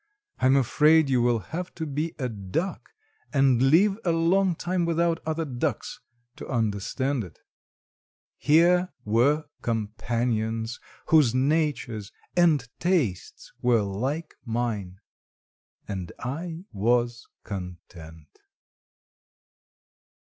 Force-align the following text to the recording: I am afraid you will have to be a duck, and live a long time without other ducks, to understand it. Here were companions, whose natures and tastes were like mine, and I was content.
I 0.39 0.47
am 0.47 0.55
afraid 0.55 1.11
you 1.11 1.21
will 1.21 1.37
have 1.53 1.75
to 1.75 1.85
be 1.85 2.15
a 2.17 2.27
duck, 2.27 2.89
and 3.31 3.61
live 3.61 3.99
a 4.03 4.11
long 4.11 4.55
time 4.55 4.83
without 4.83 5.19
other 5.27 5.45
ducks, 5.45 5.99
to 6.37 6.47
understand 6.47 7.23
it. 7.23 7.37
Here 8.39 8.89
were 9.05 9.45
companions, 9.61 10.79
whose 11.09 11.35
natures 11.35 12.11
and 12.35 12.67
tastes 12.79 13.53
were 13.61 13.83
like 13.83 14.33
mine, 14.43 14.97
and 15.87 16.11
I 16.17 16.63
was 16.71 17.27
content. 17.43 18.39